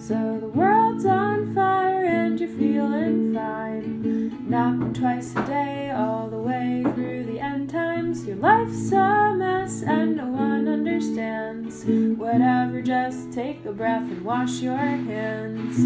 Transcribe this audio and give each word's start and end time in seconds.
So 0.00 0.38
the 0.40 0.48
world's 0.48 1.04
on 1.04 1.54
fire 1.54 2.06
and 2.06 2.40
you're 2.40 2.48
feeling 2.48 3.34
fine. 3.34 4.48
Napping 4.48 4.94
twice 4.94 5.36
a 5.36 5.46
day 5.46 5.90
all 5.90 6.28
the 6.28 6.38
way 6.38 6.82
through 6.94 7.24
the 7.24 7.38
end 7.38 7.68
times. 7.68 8.24
Your 8.26 8.36
life's 8.36 8.90
a 8.92 9.34
mess 9.36 9.82
and 9.82 10.16
no 10.16 10.26
one 10.26 10.66
understands. 10.66 11.84
Whatever, 11.84 12.80
just 12.80 13.30
take 13.30 13.62
a 13.66 13.72
breath 13.72 14.10
and 14.10 14.24
wash 14.24 14.60
your 14.60 14.78
hands. 14.78 15.78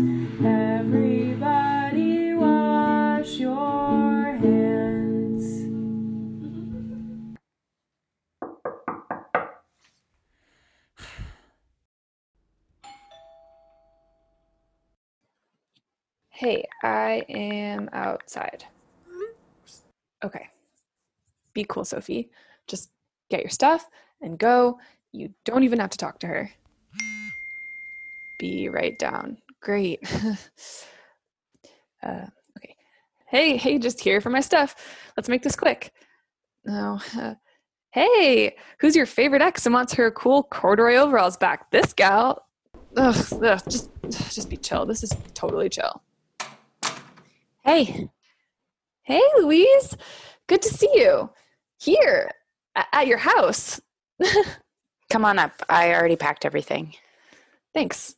Everybody, 0.45 1.84
Hey, 16.45 16.69
I 16.83 17.25
am 17.31 17.89
outside. 17.95 18.67
Okay. 20.23 20.47
Be 21.55 21.65
cool, 21.67 21.87
Sophie. 21.87 22.29
Just 22.67 22.91
get 23.31 23.41
your 23.41 23.49
stuff 23.49 23.89
and 24.21 24.37
go. 24.39 24.79
You 25.11 25.33
don't 25.47 25.65
even 25.65 25.79
have 25.79 25.89
to 25.89 25.97
talk 25.97 26.19
to 26.19 26.27
her. 26.27 26.51
Be 28.39 28.69
right 28.69 28.99
down. 28.99 29.39
Great. 29.63 30.01
uh, 32.03 32.27
okay. 32.59 32.77
Hey, 33.25 33.57
hey, 33.57 33.79
just 33.79 34.01
here 34.01 34.21
for 34.21 34.29
my 34.29 34.41
stuff. 34.41 34.77
Let's 35.17 35.31
make 35.31 35.43
this 35.43 35.57
quick. 35.57 35.95
No. 36.67 37.01
Uh, 37.17 37.37
hey, 37.93 38.55
who's 38.81 38.95
your 38.95 39.07
favorite 39.07 39.41
ex 39.41 39.65
and 39.65 39.75
wants 39.75 39.95
her 39.95 40.11
cool 40.11 40.43
corduroy 40.43 40.97
overalls 40.97 41.39
back? 41.39 41.71
This 41.71 41.95
gal. 41.95 42.45
Ugh, 42.99 43.33
ugh, 43.43 43.63
just, 43.67 43.89
just 44.11 44.51
be 44.51 44.59
chill. 44.59 44.85
This 44.85 45.03
is 45.03 45.17
totally 45.33 45.71
chill. 45.71 46.03
Hey. 47.65 48.11
Hey, 49.03 49.23
Louise. 49.39 49.97
Good 50.47 50.61
to 50.63 50.69
see 50.69 50.91
you. 50.95 51.31
Here 51.81 52.31
at 52.75 53.07
your 53.07 53.19
house. 53.19 53.81
Come 55.11 55.25
on 55.25 55.39
up. 55.39 55.63
I 55.69 55.95
already 55.95 56.17
packed 56.17 56.45
everything. 56.45 56.95
Thanks. 57.73 58.17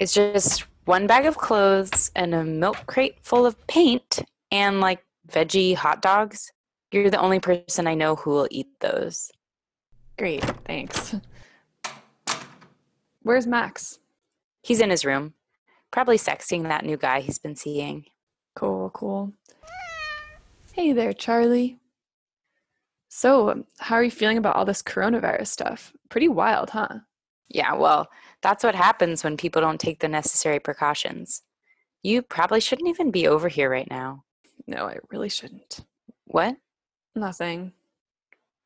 It's 0.00 0.12
just 0.12 0.66
one 0.84 1.06
bag 1.06 1.26
of 1.26 1.38
clothes 1.38 2.10
and 2.16 2.34
a 2.34 2.44
milk 2.44 2.86
crate 2.86 3.18
full 3.22 3.46
of 3.46 3.66
paint 3.68 4.20
and 4.50 4.80
like 4.80 5.04
veggie 5.28 5.76
hot 5.76 6.02
dogs. 6.02 6.50
You're 6.90 7.10
the 7.10 7.20
only 7.20 7.40
person 7.40 7.86
I 7.86 7.94
know 7.94 8.16
who 8.16 8.30
will 8.30 8.48
eat 8.50 8.68
those. 8.80 9.30
Great. 10.18 10.44
Thanks. 10.64 11.14
Where's 13.22 13.46
Max? 13.46 14.00
He's 14.62 14.80
in 14.80 14.90
his 14.90 15.04
room, 15.04 15.34
probably 15.94 16.18
sexting 16.18 16.64
that 16.64 16.84
new 16.84 16.96
guy 16.96 17.20
he's 17.20 17.38
been 17.38 17.54
seeing. 17.54 18.04
Cool, 18.56 18.90
cool. 18.90 19.32
Hey 20.72 20.92
there, 20.92 21.12
Charlie. 21.12 21.78
So, 23.08 23.64
how 23.78 23.94
are 23.94 24.02
you 24.02 24.10
feeling 24.10 24.36
about 24.36 24.56
all 24.56 24.64
this 24.64 24.82
coronavirus 24.82 25.46
stuff? 25.46 25.92
Pretty 26.08 26.26
wild, 26.26 26.70
huh? 26.70 26.88
Yeah, 27.48 27.74
well, 27.74 28.08
that's 28.42 28.64
what 28.64 28.74
happens 28.74 29.22
when 29.22 29.36
people 29.36 29.62
don't 29.62 29.78
take 29.78 30.00
the 30.00 30.08
necessary 30.08 30.58
precautions. 30.58 31.42
You 32.02 32.22
probably 32.22 32.60
shouldn't 32.60 32.88
even 32.88 33.12
be 33.12 33.28
over 33.28 33.48
here 33.48 33.70
right 33.70 33.88
now. 33.88 34.24
No, 34.66 34.86
I 34.86 34.96
really 35.12 35.28
shouldn't. 35.28 35.84
What? 36.24 36.56
Nothing. 37.14 37.70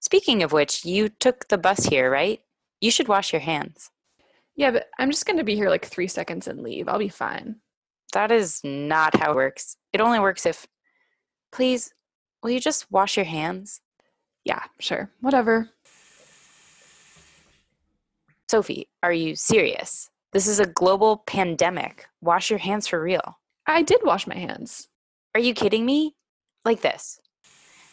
Speaking 0.01 0.43
of 0.43 0.53
which, 0.53 0.83
you 0.87 1.11
took 1.11 1.49
the 1.49 1.59
bus 1.59 1.85
here, 1.85 2.11
right? 2.11 2.41
You 2.81 2.91
should 2.91 3.07
wash 3.07 3.35
your 3.35 3.41
hands. 3.43 3.91
Yeah, 4.59 4.73
but 4.73 4.89
I'm 4.99 5.13
just 5.13 5.25
going 5.25 5.39
to 5.39 5.45
be 5.45 5.55
here 5.55 5.71
like 5.71 5.87
three 5.87 6.09
seconds 6.09 6.49
and 6.49 6.61
leave. 6.63 6.89
I'll 6.89 6.99
be 6.99 7.09
fine. 7.09 7.57
That 8.13 8.33
is 8.33 8.61
not 8.65 9.15
how 9.17 9.31
it 9.31 9.37
works. 9.37 9.77
It 9.93 10.01
only 10.01 10.19
works 10.19 10.45
if. 10.47 10.67
Please, 11.53 11.95
will 12.43 12.51
you 12.51 12.59
just 12.59 12.91
wash 12.91 13.17
your 13.17 13.25
hands? 13.25 13.81
Yeah, 14.45 14.65
sure. 14.81 15.13
Whatever. 15.21 15.71
Sophie, 18.51 18.89
are 19.05 19.13
you 19.13 19.37
serious? 19.37 20.11
This 20.33 20.49
is 20.49 20.59
a 20.59 20.67
global 20.67 21.19
pandemic. 21.19 22.07
Wash 22.21 22.51
your 22.51 22.59
hands 22.59 22.89
for 22.89 23.01
real. 23.01 23.39
I 23.67 23.83
did 23.83 24.01
wash 24.03 24.27
my 24.27 24.37
hands. 24.37 24.89
Are 25.37 25.41
you 25.41 25.55
kidding 25.55 25.87
me? 25.87 26.17
Like 26.65 26.81
this. 26.81 27.21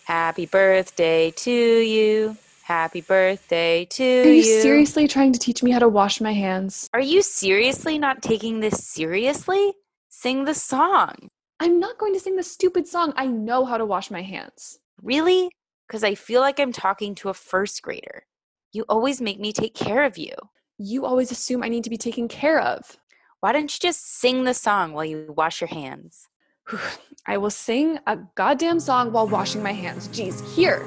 Happy 0.05 0.47
birthday 0.47 1.29
to 1.29 1.51
you. 1.51 2.37
Happy 2.65 3.01
birthday 3.01 3.85
to 3.91 4.03
you. 4.03 4.23
Are 4.23 4.33
you 4.33 4.41
seriously 4.41 5.07
trying 5.07 5.31
to 5.33 5.37
teach 5.37 5.61
me 5.61 5.69
how 5.69 5.77
to 5.77 5.87
wash 5.87 6.19
my 6.19 6.33
hands? 6.33 6.89
Are 6.95 6.99
you 6.99 7.21
seriously 7.21 7.99
not 7.99 8.23
taking 8.23 8.59
this 8.59 8.83
seriously? 8.83 9.73
Sing 10.09 10.45
the 10.45 10.55
song. 10.55 11.29
I'm 11.59 11.79
not 11.79 11.99
going 11.99 12.15
to 12.15 12.19
sing 12.19 12.37
the 12.37 12.41
stupid 12.41 12.87
song. 12.87 13.13
I 13.17 13.27
know 13.27 13.65
how 13.65 13.77
to 13.77 13.85
wash 13.85 14.09
my 14.09 14.23
hands. 14.23 14.79
Really? 15.03 15.51
Because 15.87 16.03
I 16.03 16.15
feel 16.15 16.41
like 16.41 16.59
I'm 16.59 16.71
talking 16.71 17.13
to 17.15 17.29
a 17.29 17.35
first 17.35 17.83
grader. 17.83 18.25
You 18.73 18.83
always 18.89 19.21
make 19.21 19.39
me 19.39 19.53
take 19.53 19.75
care 19.75 20.03
of 20.03 20.17
you. 20.17 20.33
You 20.79 21.05
always 21.05 21.29
assume 21.29 21.61
I 21.61 21.69
need 21.69 21.83
to 21.83 21.91
be 21.91 21.97
taken 21.97 22.27
care 22.27 22.59
of. 22.59 22.97
Why 23.41 23.51
don't 23.51 23.71
you 23.71 23.79
just 23.79 24.17
sing 24.17 24.43
the 24.43 24.55
song 24.55 24.93
while 24.93 25.05
you 25.05 25.31
wash 25.37 25.61
your 25.61 25.67
hands? 25.67 26.29
I 27.27 27.37
will 27.37 27.51
sing 27.51 27.99
a 28.07 28.17
goddamn 28.33 28.79
song 28.79 29.11
while 29.11 29.27
washing 29.27 29.61
my 29.61 29.73
hands. 29.73 30.07
Geez, 30.07 30.41
here. 30.55 30.83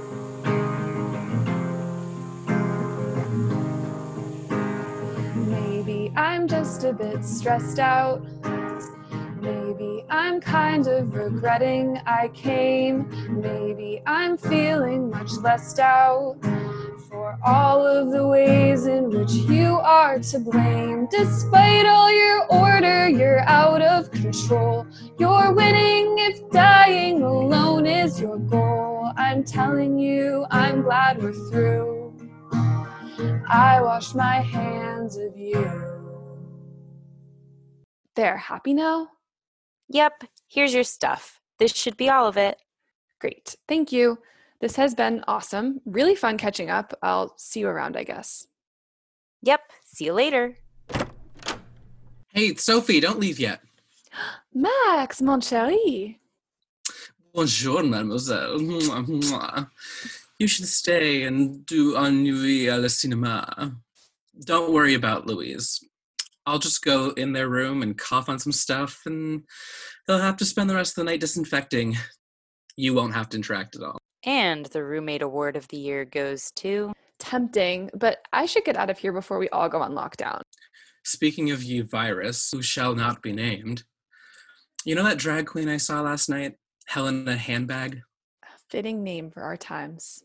Just 6.78 6.84
a 6.84 6.92
bit 6.92 7.24
stressed 7.24 7.80
out. 7.80 8.22
Maybe 9.40 10.04
I'm 10.08 10.40
kind 10.40 10.86
of 10.86 11.12
regretting 11.12 12.00
I 12.06 12.28
came. 12.28 13.08
Maybe 13.40 14.00
I'm 14.06 14.36
feeling 14.36 15.10
much 15.10 15.32
less 15.38 15.76
out 15.80 16.36
for 17.08 17.36
all 17.44 17.84
of 17.84 18.12
the 18.12 18.26
ways 18.26 18.86
in 18.86 19.10
which 19.10 19.32
you 19.32 19.78
are 19.82 20.20
to 20.20 20.38
blame. 20.38 21.08
Despite 21.10 21.86
all 21.86 22.12
your 22.12 22.46
order, 22.46 23.08
you're 23.08 23.40
out 23.40 23.82
of 23.82 24.12
control. 24.12 24.86
You're 25.18 25.52
winning 25.52 26.14
if 26.18 26.48
dying 26.50 27.22
alone 27.22 27.86
is 27.86 28.20
your 28.20 28.38
goal. 28.38 29.10
I'm 29.16 29.42
telling 29.42 29.98
you, 29.98 30.46
I'm 30.52 30.82
glad 30.82 31.20
we're 31.20 31.32
through. 31.50 32.14
I 33.48 33.80
wash 33.80 34.14
my 34.14 34.40
hands 34.42 35.16
of 35.16 35.36
you. 35.36 35.97
There, 38.18 38.36
happy 38.36 38.74
now? 38.74 39.10
Yep, 39.90 40.24
here's 40.48 40.74
your 40.74 40.82
stuff. 40.82 41.40
This 41.60 41.72
should 41.72 41.96
be 41.96 42.10
all 42.10 42.26
of 42.26 42.36
it. 42.36 42.58
Great, 43.20 43.54
thank 43.68 43.92
you. 43.92 44.18
This 44.60 44.74
has 44.74 44.92
been 44.92 45.22
awesome. 45.28 45.80
Really 45.86 46.16
fun 46.16 46.36
catching 46.36 46.68
up. 46.68 46.92
I'll 47.00 47.34
see 47.36 47.60
you 47.60 47.68
around, 47.68 47.96
I 47.96 48.02
guess. 48.02 48.48
Yep, 49.42 49.60
see 49.84 50.06
you 50.06 50.14
later. 50.14 50.56
Hey, 52.34 52.56
Sophie, 52.56 52.98
don't 52.98 53.20
leave 53.20 53.38
yet. 53.38 53.60
Max, 54.52 55.22
mon 55.22 55.40
chéri. 55.40 56.16
Bonjour, 57.32 57.84
mademoiselle. 57.84 58.58
Mwah, 58.58 59.06
mwah. 59.06 59.70
You 60.40 60.48
should 60.48 60.66
stay 60.66 61.22
and 61.22 61.64
do 61.66 61.94
ennui 61.94 62.66
à 62.66 62.82
la 62.82 62.88
cinéma. 62.88 63.76
Don't 64.44 64.72
worry 64.72 64.94
about 64.94 65.28
Louise. 65.28 65.87
I'll 66.48 66.58
just 66.58 66.82
go 66.82 67.10
in 67.10 67.34
their 67.34 67.48
room 67.48 67.82
and 67.82 67.96
cough 67.96 68.30
on 68.30 68.38
some 68.38 68.52
stuff, 68.52 69.02
and 69.04 69.42
they'll 70.06 70.18
have 70.18 70.38
to 70.38 70.46
spend 70.46 70.70
the 70.70 70.74
rest 70.74 70.92
of 70.92 71.04
the 71.04 71.10
night 71.10 71.20
disinfecting. 71.20 71.96
You 72.74 72.94
won't 72.94 73.12
have 73.12 73.28
to 73.30 73.36
interact 73.36 73.76
at 73.76 73.82
all. 73.82 73.98
And 74.24 74.64
the 74.66 74.82
roommate 74.82 75.20
award 75.20 75.56
of 75.56 75.68
the 75.68 75.76
year 75.76 76.06
goes 76.06 76.50
to. 76.56 76.92
Tempting, 77.18 77.90
but 77.94 78.18
I 78.32 78.46
should 78.46 78.64
get 78.64 78.78
out 78.78 78.88
of 78.88 78.98
here 78.98 79.12
before 79.12 79.38
we 79.38 79.48
all 79.50 79.68
go 79.68 79.82
on 79.82 79.92
lockdown. 79.92 80.40
Speaking 81.04 81.50
of 81.50 81.62
you, 81.62 81.84
virus, 81.84 82.48
who 82.50 82.62
shall 82.62 82.94
not 82.94 83.20
be 83.20 83.32
named, 83.32 83.82
you 84.84 84.94
know 84.94 85.04
that 85.04 85.18
drag 85.18 85.46
queen 85.46 85.68
I 85.68 85.76
saw 85.76 86.00
last 86.00 86.30
night? 86.30 86.54
Helena 86.86 87.36
Handbag? 87.36 88.00
Fitting 88.70 89.02
name 89.02 89.30
for 89.30 89.42
our 89.42 89.56
times. 89.56 90.22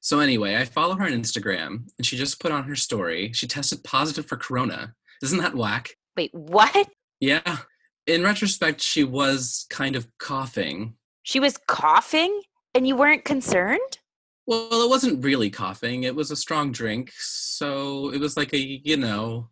So 0.00 0.18
anyway, 0.18 0.56
I 0.56 0.64
follow 0.64 0.96
her 0.96 1.04
on 1.04 1.12
Instagram, 1.12 1.88
and 1.96 2.04
she 2.04 2.16
just 2.16 2.40
put 2.40 2.52
on 2.52 2.64
her 2.64 2.74
story. 2.76 3.32
She 3.32 3.46
tested 3.46 3.84
positive 3.84 4.26
for 4.26 4.36
corona. 4.36 4.94
Isn't 5.22 5.38
that 5.38 5.54
whack? 5.54 5.90
Wait, 6.16 6.30
what? 6.32 6.88
Yeah. 7.20 7.58
In 8.06 8.22
retrospect, 8.22 8.80
she 8.80 9.04
was 9.04 9.66
kind 9.70 9.96
of 9.96 10.06
coughing. 10.18 10.94
She 11.22 11.40
was 11.40 11.56
coughing 11.68 12.42
and 12.74 12.86
you 12.86 12.96
weren't 12.96 13.24
concerned? 13.24 13.98
Well, 14.46 14.82
it 14.82 14.90
wasn't 14.90 15.24
really 15.24 15.50
coughing. 15.50 16.02
It 16.02 16.16
was 16.16 16.32
a 16.32 16.36
strong 16.36 16.72
drink, 16.72 17.12
so 17.16 18.12
it 18.12 18.20
was 18.20 18.36
like 18.36 18.52
a, 18.52 18.58
you 18.58 18.96
know. 18.96 19.50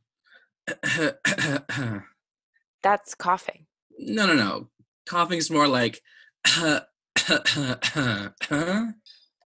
That's 2.83 3.15
coughing. 3.15 3.67
No, 3.99 4.27
no, 4.27 4.35
no. 4.35 4.69
Coughing's 5.07 5.51
more 5.51 5.69
like. 5.69 6.01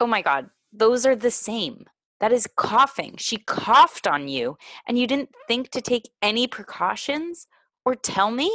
Oh 0.01 0.07
my 0.07 0.23
god, 0.23 0.51
those 0.73 1.07
are 1.07 1.17
the 1.17 1.31
same. 1.31 1.85
That 2.25 2.33
is 2.33 2.49
coughing. 2.57 3.17
She 3.19 3.37
coughed 3.37 4.07
on 4.07 4.29
you, 4.29 4.57
and 4.89 4.99
you 4.99 5.07
didn't 5.07 5.29
think 5.47 5.69
to 5.73 5.83
take 5.83 6.09
any 6.23 6.47
precautions 6.47 7.49
or 7.85 7.95
tell 7.95 8.31
me? 8.31 8.51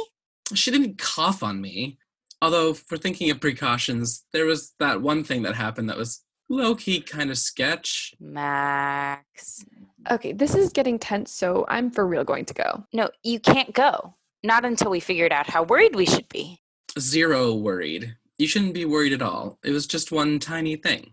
She 0.52 0.72
didn't 0.72 0.98
cough 0.98 1.44
on 1.44 1.60
me. 1.60 1.96
Although, 2.42 2.74
for 2.74 2.98
thinking 2.98 3.30
of 3.30 3.40
precautions, 3.40 4.24
there 4.32 4.44
was 4.44 4.74
that 4.80 5.02
one 5.02 5.22
thing 5.22 5.42
that 5.42 5.54
happened 5.54 5.88
that 5.88 5.96
was 5.96 6.24
low 6.48 6.74
key 6.74 7.00
kind 7.00 7.30
of 7.30 7.38
sketch. 7.38 8.12
Max. 8.18 9.64
Okay, 10.10 10.32
this 10.32 10.56
is 10.56 10.72
getting 10.72 10.98
tense, 10.98 11.30
so 11.32 11.64
I'm 11.68 11.92
for 11.92 12.08
real 12.08 12.24
going 12.24 12.46
to 12.46 12.54
go. 12.54 12.84
No, 12.92 13.08
you 13.22 13.38
can't 13.38 13.72
go. 13.72 14.16
Not 14.42 14.64
until 14.64 14.90
we 14.90 14.98
figured 14.98 15.30
out 15.30 15.48
how 15.48 15.62
worried 15.62 15.94
we 15.94 16.06
should 16.06 16.28
be. 16.28 16.60
Zero 16.98 17.54
worried. 17.54 18.16
You 18.36 18.48
shouldn't 18.48 18.74
be 18.74 18.84
worried 18.84 19.12
at 19.12 19.22
all. 19.22 19.60
It 19.62 19.70
was 19.70 19.86
just 19.86 20.10
one 20.10 20.40
tiny 20.40 20.74
thing. 20.74 21.12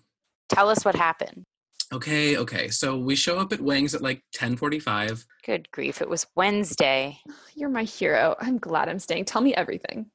Tell 0.50 0.70
us 0.70 0.84
what 0.84 0.96
happened. 0.96 1.46
Okay, 1.94 2.38
okay. 2.38 2.68
So 2.68 2.98
we 2.98 3.16
show 3.16 3.38
up 3.38 3.54
at 3.54 3.62
Wings 3.62 3.96
at 3.96 4.02
like 4.02 4.22
10:45. 4.36 5.26
Good 5.46 5.72
grief, 5.72 6.02
it 6.02 6.10
was 6.10 6.26
Wednesday. 6.36 7.20
You're 7.56 7.70
my 7.70 7.84
hero. 7.84 8.36
I'm 8.40 8.58
glad 8.58 8.90
I'm 8.90 9.00
staying. 9.00 9.26
Tell 9.26 9.42
me 9.42 9.54
everything. 9.54 10.08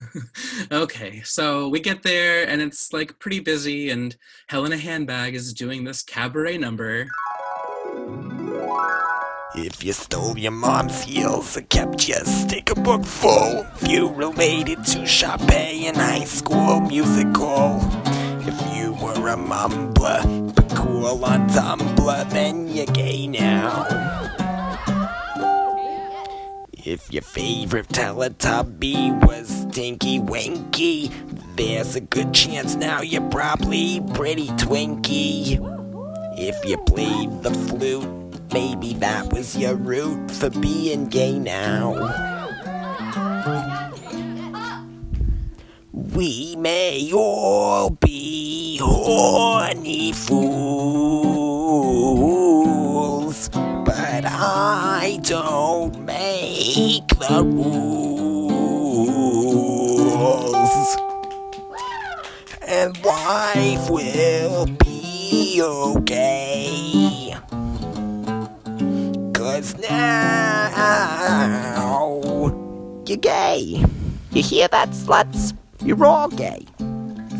okay, 0.72 1.22
so 1.24 1.68
we 1.68 1.80
get 1.80 2.02
there 2.02 2.46
and 2.46 2.60
it's 2.60 2.92
like 2.92 3.18
pretty 3.18 3.40
busy, 3.40 3.90
and 3.90 4.14
Helena 4.48 4.76
Handbag 4.76 5.34
is 5.34 5.52
doing 5.52 5.84
this 5.84 6.02
cabaret 6.02 6.58
number. 6.58 7.08
If 9.58 9.82
you 9.82 9.94
stole 9.94 10.38
your 10.38 10.52
mom's 10.52 11.02
heels 11.02 11.56
or 11.56 11.62
kept 11.62 12.06
your 12.08 12.18
stick 12.18 12.68
sticker 12.68 12.80
book 12.82 13.06
full, 13.06 13.66
if 13.80 13.88
you 13.88 14.12
related 14.12 14.84
to 14.84 14.98
Sharpay 14.98 15.84
in 15.84 15.94
high 15.94 16.24
school 16.24 16.82
musical, 16.82 17.80
if 18.46 18.75
you 18.75 18.75
were 19.00 19.28
a 19.28 19.36
mumbler 19.36 20.54
but 20.54 20.68
cool 20.76 21.24
on 21.24 21.48
Tumblr, 21.48 22.30
then 22.30 22.68
you're 22.68 22.86
gay 22.86 23.26
now. 23.26 23.86
If 26.72 27.12
your 27.12 27.22
favorite 27.22 27.88
Teletubby 27.88 29.26
was 29.26 29.66
Tinky 29.72 30.20
Winky, 30.20 31.10
there's 31.56 31.96
a 31.96 32.00
good 32.00 32.32
chance 32.32 32.76
now 32.76 33.00
you're 33.00 33.28
probably 33.30 34.00
pretty 34.14 34.46
twinky. 34.48 35.58
If 36.38 36.64
you 36.64 36.76
played 36.78 37.42
the 37.42 37.50
flute, 37.50 38.52
maybe 38.52 38.94
that 38.94 39.32
was 39.32 39.56
your 39.56 39.74
route 39.74 40.30
for 40.30 40.50
being 40.50 41.08
gay 41.08 41.38
now. 41.38 41.94
We 45.92 46.54
may 46.56 47.10
all 47.12 47.90
be 47.90 48.45
horny 48.78 50.12
fools, 50.12 50.36
but 53.50 54.24
I 54.26 55.18
don't 55.22 55.98
make 56.04 57.08
the 57.08 57.42
rules. 57.44 57.76
And 62.68 63.04
life 63.04 63.90
will 63.90 64.66
be 64.66 65.60
okay. 65.62 67.36
Cause 69.32 69.76
now 69.78 70.56
you're 73.06 73.16
gay. 73.18 73.84
You 74.32 74.42
hear 74.42 74.68
that, 74.68 74.90
sluts? 74.90 75.54
You're 75.82 76.04
all 76.04 76.28
gay. 76.28 76.66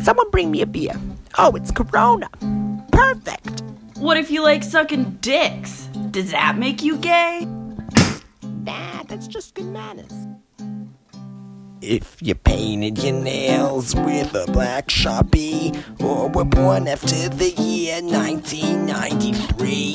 Someone 0.03 0.29
bring 0.31 0.49
me 0.51 0.61
a 0.61 0.65
beer. 0.65 0.95
Oh, 1.37 1.55
it's 1.55 1.71
Corona. 1.71 2.29
Perfect. 2.91 3.63
What 3.97 4.17
if 4.17 4.29
you 4.31 4.43
like 4.43 4.63
sucking 4.63 5.17
dicks? 5.21 5.87
Does 6.11 6.31
that 6.31 6.57
make 6.57 6.83
you 6.83 6.97
gay? 6.97 7.47
Nah, 8.43 9.03
that's 9.07 9.27
just 9.27 9.55
good 9.55 9.67
manners. 9.67 10.13
If 11.81 12.17
you 12.21 12.35
painted 12.35 12.97
your 13.03 13.13
nails 13.13 13.95
with 13.95 14.33
a 14.33 14.51
black 14.51 14.87
sharpie, 14.87 15.75
or 16.03 16.27
were 16.29 16.43
born 16.43 16.87
after 16.87 17.29
the 17.29 17.51
year 17.51 18.01
1993, 18.01 19.93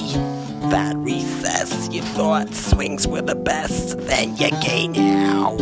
that 0.70 0.96
recess 0.96 1.88
you 1.93 2.02
thought 2.02 2.55
swings 2.55 3.06
were 3.08 3.23
the 3.23 3.34
best, 3.34 3.99
then 3.99 4.37
you're 4.37 4.50
gay 4.61 4.87
now. 4.88 5.56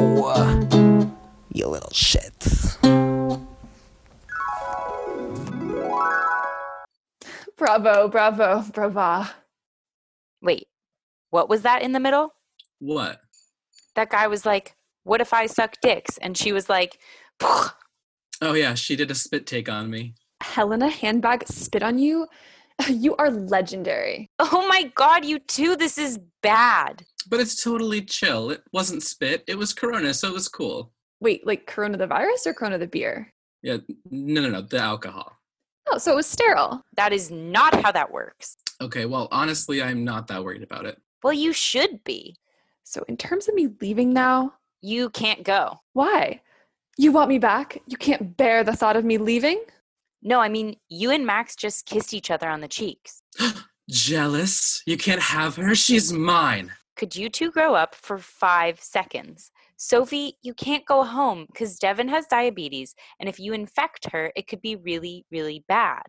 You 1.53 1.67
little 1.69 1.91
shits. 1.91 2.77
Bravo, 7.57 8.09
bravo, 8.09 8.63
brava. 8.73 9.31
Wait, 10.41 10.69
what 11.31 11.49
was 11.49 11.63
that 11.63 11.83
in 11.83 11.93
the 11.93 12.01
middle? 12.01 12.35
What? 12.79 13.21
That 13.97 14.11
guy 14.11 14.29
was 14.29 14.47
like, 14.47 14.77
What 15.05 15.21
if 15.21 15.33
I 15.33 15.47
suck 15.47 15.75
dicks? 15.83 16.19
And 16.19 16.37
she 16.37 16.53
was 16.53 16.69
like, 16.69 16.99
Oh 17.41 17.73
yeah, 18.55 18.75
she 18.75 18.95
did 18.95 19.11
a 19.11 19.15
spit 19.15 19.47
take 19.47 19.69
on 19.69 19.91
me. 19.91 20.15
Helena 20.41 20.89
Handbag 20.89 21.49
spit 21.49 21.83
on 21.83 21.99
you? 21.99 22.29
You 22.89 23.17
are 23.17 23.31
legendary. 23.31 24.31
Oh 24.39 24.67
my 24.69 24.91
god, 24.95 25.25
you 25.25 25.39
too, 25.41 25.77
this 25.77 25.99
is 25.99 26.19
bad. 26.43 27.05
But 27.29 27.41
it's 27.41 27.63
totally 27.63 28.03
chill. 28.03 28.51
It 28.51 28.63
wasn't 28.73 29.03
spit. 29.03 29.45
It 29.47 29.57
was 29.59 29.73
Corona, 29.75 30.15
so 30.15 30.29
it 30.29 30.35
was 30.35 30.49
cool. 30.49 30.93
Wait, 31.21 31.47
like 31.47 31.67
Corona 31.67 31.99
the 31.99 32.07
virus 32.07 32.47
or 32.47 32.55
Corona 32.55 32.79
the 32.79 32.87
beer? 32.87 33.33
Yeah, 33.63 33.79
no, 34.11 34.41
no, 34.43 34.49
no, 34.51 34.61
the 34.63 34.79
alcohol. 34.79 35.33
Oh, 35.91 35.99
so 35.99 36.13
it 36.13 36.17
was 36.17 36.27
sterile. 36.27 36.83
That 36.97 37.13
is 37.13 37.31
not 37.31 37.83
how 37.83 37.91
that 37.93 38.13
works. 38.13 38.57
Okay, 38.81 39.05
well, 39.07 39.27
honestly, 39.33 39.83
I'm 39.83 40.05
not 40.05 40.29
that 40.29 40.45
worried 40.45 40.63
about 40.63 40.87
it. 40.87 41.01
Well, 41.25 41.33
you 41.33 41.53
should 41.53 42.05
be. 42.05 42.37
So, 42.85 43.05
in 43.09 43.17
terms 43.17 43.49
of 43.49 43.55
me 43.55 43.69
leaving 43.81 44.13
now, 44.13 44.55
You 44.81 45.11
can't 45.11 45.43
go. 45.43 45.81
why? 45.95 46.41
You 46.97 47.11
want 47.13 47.29
me 47.29 47.39
back? 47.39 47.81
You 47.87 47.97
can't 47.97 48.37
bear 48.37 48.63
the 48.65 48.77
thought 48.77 48.97
of 48.97 49.05
me 49.05 49.19
leaving? 49.19 49.61
No, 50.23 50.41
I 50.41 50.49
mean, 50.49 50.77
you 50.89 51.11
and 51.11 51.25
Max 51.25 51.55
just 51.55 51.87
kissed 51.87 52.13
each 52.13 52.31
other 52.31 52.49
on 52.49 52.61
the 52.61 52.69
cheeks. 52.69 53.23
Jealous? 53.91 54.83
You 54.87 54.97
can't 54.97 55.21
have 55.21 55.57
her? 55.57 55.75
She's 55.75 56.13
mine. 56.13 56.73
Could 56.97 57.15
you 57.15 57.29
two 57.29 57.51
grow 57.51 57.75
up 57.75 57.95
for 57.95 58.19
five 58.19 58.81
seconds? 58.81 59.51
Sophie, 59.77 60.35
you 60.43 60.53
can't 60.53 60.85
go 60.85 61.05
home 61.05 61.47
because 61.47 61.79
Devin 61.79 62.09
has 62.09 62.27
diabetes, 62.27 62.97
and 63.21 63.29
if 63.29 63.39
you 63.39 63.53
infect 63.53 64.11
her, 64.11 64.33
it 64.35 64.49
could 64.49 64.61
be 64.61 64.75
really, 64.75 65.25
really 65.31 65.65
bad. 65.69 66.03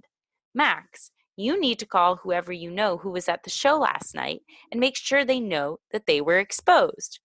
Max, 0.56 1.12
you 1.38 1.60
need 1.60 1.78
to 1.80 1.86
call 1.86 2.16
whoever 2.16 2.52
you 2.52 2.72
know 2.72 2.98
who 2.98 3.12
was 3.12 3.30
at 3.30 3.44
the 3.44 3.50
show 3.50 3.78
last 3.78 4.16
night 4.16 4.42
and 4.72 4.82
make 4.82 4.98
sure 4.98 5.24
they 5.24 5.40
know 5.40 5.78
that 5.92 6.08
they 6.08 6.20
were 6.20 6.40
exposed. 6.40 7.20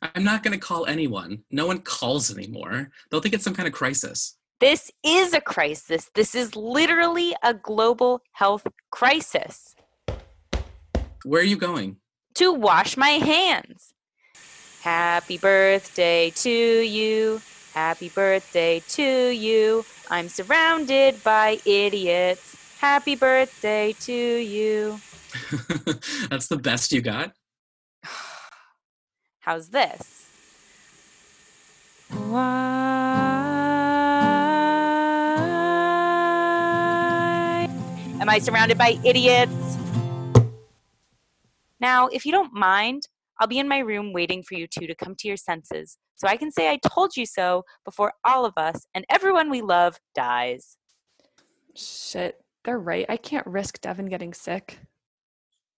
I'm 0.00 0.24
not 0.24 0.42
going 0.42 0.58
to 0.58 0.66
call 0.66 0.86
anyone. 0.86 1.42
No 1.50 1.66
one 1.66 1.80
calls 1.80 2.34
anymore. 2.34 2.88
They'll 3.10 3.20
think 3.20 3.34
it's 3.34 3.44
some 3.44 3.54
kind 3.54 3.66
of 3.68 3.74
crisis. 3.74 4.38
This 4.60 4.90
is 5.02 5.32
a 5.32 5.40
crisis. 5.40 6.10
This 6.14 6.34
is 6.34 6.54
literally 6.54 7.34
a 7.42 7.54
global 7.54 8.20
health 8.32 8.66
crisis. 8.90 9.74
Where 11.24 11.40
are 11.40 11.44
you 11.44 11.56
going? 11.56 11.96
To 12.34 12.52
wash 12.52 12.98
my 12.98 13.08
hands. 13.24 13.94
Happy 14.82 15.38
birthday 15.38 16.28
to 16.36 16.50
you. 16.50 17.40
Happy 17.72 18.10
birthday 18.10 18.82
to 18.88 19.30
you. 19.30 19.86
I'm 20.10 20.28
surrounded 20.28 21.24
by 21.24 21.58
idiots. 21.64 22.76
Happy 22.80 23.16
birthday 23.16 23.94
to 24.00 24.12
you. 24.12 25.00
That's 26.28 26.48
the 26.48 26.58
best 26.58 26.92
you 26.92 27.00
got? 27.00 27.32
How's 29.40 29.70
this? 29.70 30.26
Why 32.10 32.99
am 38.20 38.28
I 38.28 38.38
surrounded 38.38 38.78
by 38.78 38.98
idiots? 39.02 39.78
Now, 41.80 42.08
if 42.08 42.26
you 42.26 42.32
don't 42.32 42.52
mind, 42.52 43.08
I'll 43.40 43.48
be 43.48 43.58
in 43.58 43.66
my 43.66 43.78
room 43.78 44.12
waiting 44.12 44.42
for 44.42 44.54
you 44.54 44.66
two 44.66 44.86
to 44.86 44.94
come 44.94 45.14
to 45.16 45.26
your 45.26 45.38
senses 45.38 45.96
so 46.14 46.28
I 46.28 46.36
can 46.36 46.52
say 46.52 46.70
I 46.70 46.78
told 46.86 47.16
you 47.16 47.24
so 47.24 47.64
before 47.84 48.12
all 48.24 48.44
of 48.44 48.52
us 48.58 48.86
and 48.94 49.06
everyone 49.08 49.48
we 49.48 49.62
love 49.62 49.98
dies. 50.14 50.76
Shit, 51.74 52.36
they're 52.64 52.78
right. 52.78 53.06
I 53.08 53.16
can't 53.16 53.46
risk 53.46 53.80
Devin 53.80 54.06
getting 54.06 54.34
sick. 54.34 54.80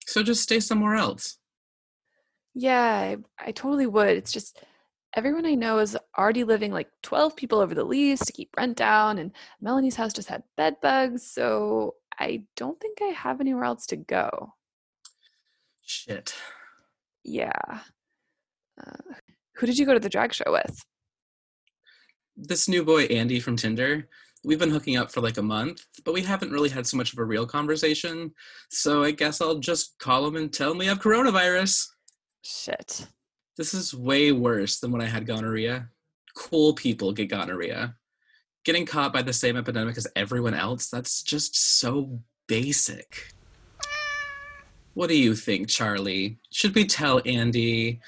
So 0.04 0.24
just 0.24 0.42
stay 0.42 0.58
somewhere 0.58 0.96
else. 0.96 1.38
Yeah, 2.54 2.82
I, 2.82 3.16
I 3.38 3.52
totally 3.52 3.86
would. 3.86 4.16
It's 4.16 4.32
just 4.32 4.60
everyone 5.14 5.46
I 5.46 5.54
know 5.54 5.78
is 5.78 5.96
already 6.18 6.44
living 6.44 6.72
like 6.72 6.88
12 7.02 7.36
people 7.36 7.60
over 7.60 7.74
the 7.74 7.84
lease 7.84 8.20
to 8.20 8.32
keep 8.32 8.50
rent 8.56 8.76
down, 8.76 9.18
and 9.18 9.32
Melanie's 9.60 9.96
house 9.96 10.12
just 10.12 10.28
had 10.28 10.42
bed 10.56 10.76
bugs, 10.80 11.26
so 11.30 11.94
I 12.18 12.44
don't 12.56 12.80
think 12.80 12.98
I 13.02 13.06
have 13.06 13.40
anywhere 13.40 13.64
else 13.64 13.86
to 13.86 13.96
go. 13.96 14.54
Shit. 15.84 16.34
Yeah. 17.24 17.50
Uh, 18.80 19.14
Who 19.56 19.66
did 19.66 19.78
you 19.78 19.86
go 19.86 19.94
to 19.94 20.00
the 20.00 20.08
drag 20.08 20.32
show 20.32 20.50
with? 20.50 20.84
This 22.36 22.68
new 22.68 22.84
boy, 22.84 23.04
Andy 23.04 23.40
from 23.40 23.56
Tinder, 23.56 24.08
we've 24.44 24.58
been 24.58 24.70
hooking 24.70 24.96
up 24.96 25.12
for 25.12 25.20
like 25.20 25.36
a 25.36 25.42
month, 25.42 25.84
but 26.04 26.14
we 26.14 26.22
haven't 26.22 26.50
really 26.50 26.70
had 26.70 26.86
so 26.86 26.96
much 26.96 27.12
of 27.12 27.18
a 27.18 27.24
real 27.24 27.46
conversation. 27.46 28.32
So 28.70 29.04
I 29.04 29.10
guess 29.10 29.40
I'll 29.40 29.58
just 29.58 29.98
call 29.98 30.26
him 30.26 30.36
and 30.36 30.52
tell 30.52 30.72
him 30.72 30.78
we 30.78 30.86
have 30.86 31.00
coronavirus. 31.00 31.86
Shit. 32.42 33.06
This 33.56 33.74
is 33.74 33.94
way 33.94 34.32
worse 34.32 34.80
than 34.80 34.92
when 34.92 35.02
I 35.02 35.06
had 35.06 35.26
gonorrhea. 35.26 35.88
Cool 36.34 36.72
people 36.72 37.12
get 37.12 37.28
gonorrhea. 37.28 37.96
Getting 38.64 38.86
caught 38.86 39.12
by 39.12 39.20
the 39.20 39.32
same 39.32 39.56
epidemic 39.56 39.98
as 39.98 40.06
everyone 40.16 40.54
else, 40.54 40.88
that's 40.88 41.22
just 41.22 41.78
so 41.78 42.20
basic. 42.46 43.34
What 44.94 45.08
do 45.08 45.16
you 45.16 45.34
think, 45.34 45.68
Charlie? 45.68 46.38
Should 46.50 46.74
we 46.74 46.86
tell 46.86 47.20
Andy? 47.26 48.00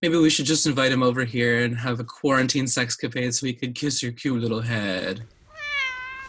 Maybe 0.00 0.16
we 0.16 0.30
should 0.30 0.46
just 0.46 0.66
invite 0.66 0.92
him 0.92 1.02
over 1.02 1.24
here 1.24 1.64
and 1.64 1.76
have 1.76 2.00
a 2.00 2.04
quarantine 2.04 2.66
sex 2.66 2.96
sexcapade 2.96 3.34
so 3.34 3.46
he 3.46 3.52
could 3.52 3.74
kiss 3.74 4.02
your 4.02 4.12
cute 4.12 4.40
little 4.40 4.62
head. 4.62 5.22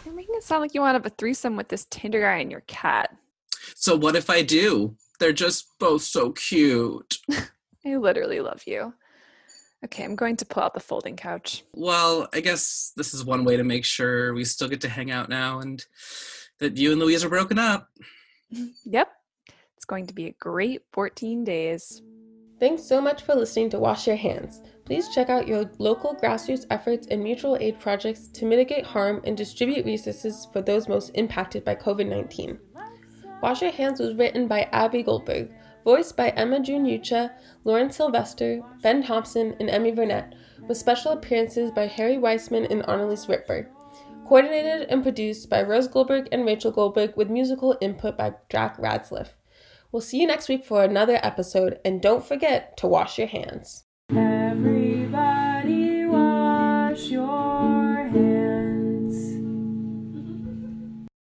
You're 0.04 0.14
making 0.14 0.34
it 0.36 0.44
sound 0.44 0.60
like 0.60 0.74
you 0.74 0.82
want 0.82 0.94
to 0.94 0.98
have 0.98 1.06
a 1.06 1.14
threesome 1.16 1.56
with 1.56 1.68
this 1.68 1.86
Tinder 1.90 2.20
guy 2.20 2.36
and 2.38 2.50
your 2.50 2.62
cat. 2.62 3.16
So 3.74 3.96
what 3.96 4.16
if 4.16 4.28
I 4.28 4.42
do? 4.42 4.96
They're 5.18 5.32
just 5.32 5.66
both 5.78 6.02
so 6.02 6.32
cute. 6.32 7.18
I 7.86 7.96
literally 7.96 8.40
love 8.40 8.62
you. 8.66 8.94
Okay, 9.84 10.02
I'm 10.02 10.16
going 10.16 10.36
to 10.36 10.46
pull 10.46 10.62
out 10.62 10.72
the 10.72 10.80
folding 10.80 11.16
couch. 11.16 11.62
Well, 11.74 12.28
I 12.32 12.40
guess 12.40 12.92
this 12.96 13.12
is 13.12 13.24
one 13.24 13.44
way 13.44 13.58
to 13.58 13.64
make 13.64 13.84
sure 13.84 14.32
we 14.32 14.44
still 14.44 14.68
get 14.68 14.80
to 14.82 14.88
hang 14.88 15.10
out 15.10 15.28
now 15.28 15.60
and 15.60 15.84
that 16.58 16.78
you 16.78 16.92
and 16.92 17.00
Louise 17.00 17.24
are 17.24 17.28
broken 17.28 17.58
up. 17.58 17.88
Yep. 18.84 19.08
It's 19.76 19.84
going 19.84 20.06
to 20.06 20.14
be 20.14 20.26
a 20.26 20.34
great 20.38 20.82
14 20.92 21.42
days. 21.42 22.02
Thanks 22.60 22.84
so 22.84 23.00
much 23.00 23.22
for 23.22 23.34
listening 23.34 23.68
to 23.70 23.80
Wash 23.80 24.06
Your 24.06 24.16
Hands. 24.16 24.60
Please 24.84 25.08
check 25.08 25.28
out 25.28 25.48
your 25.48 25.68
local 25.78 26.14
grassroots 26.14 26.64
efforts 26.70 27.08
and 27.08 27.22
mutual 27.22 27.56
aid 27.60 27.80
projects 27.80 28.28
to 28.28 28.46
mitigate 28.46 28.86
harm 28.86 29.20
and 29.24 29.36
distribute 29.36 29.84
resources 29.84 30.46
for 30.52 30.62
those 30.62 30.88
most 30.88 31.10
impacted 31.14 31.64
by 31.64 31.74
COVID 31.74 32.08
19. 32.08 32.58
Wash 33.42 33.60
Your 33.60 33.72
Hands 33.72 33.98
was 33.98 34.14
written 34.14 34.46
by 34.46 34.68
Abby 34.72 35.02
Goldberg, 35.02 35.50
voiced 35.84 36.16
by 36.16 36.30
Emma 36.30 36.60
June 36.60 36.86
Yucha, 36.86 37.32
Lauren 37.64 37.90
Sylvester, 37.90 38.62
Ben 38.82 39.02
Thompson, 39.02 39.54
and 39.60 39.68
Emmy 39.70 39.92
Burnett, 39.92 40.34
with 40.66 40.78
special 40.78 41.12
appearances 41.12 41.70
by 41.70 41.86
Harry 41.86 42.18
Weissman 42.18 42.64
and 42.66 42.88
Annalise 42.88 43.28
Ripper. 43.28 43.70
Coordinated 44.26 44.88
and 44.88 45.02
produced 45.02 45.50
by 45.50 45.62
Rose 45.62 45.86
Goldberg 45.86 46.28
and 46.32 46.46
Rachel 46.46 46.70
Goldberg, 46.70 47.14
with 47.16 47.28
musical 47.28 47.76
input 47.80 48.16
by 48.16 48.32
Jack 48.48 48.78
Radsliff. 48.78 49.28
We'll 49.92 50.00
see 50.00 50.20
you 50.20 50.26
next 50.26 50.48
week 50.48 50.64
for 50.64 50.82
another 50.82 51.20
episode, 51.22 51.78
and 51.84 52.00
don't 52.00 52.24
forget 52.24 52.76
to 52.78 52.88
wash 52.88 53.18
your 53.18 53.28
hands. 53.28 53.84
Everybody 54.10 56.06
wash 56.06 57.10
your 57.10 57.43